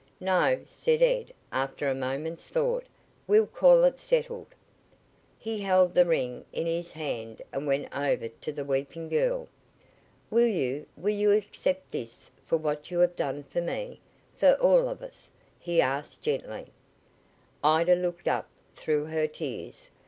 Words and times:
"No," 0.19 0.59
said 0.65 1.03
Ed 1.03 1.31
after 1.51 1.87
a 1.87 1.93
moment's 1.93 2.47
thought 2.47 2.87
"We'll 3.27 3.45
call 3.45 3.83
it 3.83 3.99
settled." 3.99 4.47
He 5.37 5.59
held 5.61 5.93
the 5.93 6.07
ring 6.07 6.43
in 6.51 6.65
his 6.65 6.93
hand 6.93 7.43
and 7.53 7.67
went 7.67 7.95
over 7.95 8.27
to 8.29 8.51
the 8.51 8.65
weeping 8.65 9.09
girl. 9.09 9.47
"Will 10.31 10.47
you 10.47 10.87
will 10.97 11.13
you 11.13 11.31
accept 11.31 11.91
this 11.91 12.31
for 12.47 12.57
what 12.57 12.89
you 12.89 12.97
have 12.97 13.15
done 13.15 13.43
for 13.43 13.61
me 13.61 13.99
for 14.35 14.53
all 14.53 14.89
of 14.89 15.03
us?" 15.03 15.29
he 15.59 15.79
asked 15.79 16.23
gently. 16.23 16.71
Ida 17.63 17.93
looked 17.93 18.27
up 18.27 18.49
through 18.75 19.05
her 19.05 19.27
tears. 19.27 19.89